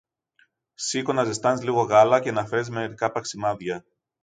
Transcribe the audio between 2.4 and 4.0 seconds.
φέρεις μερικά παξιμάδια.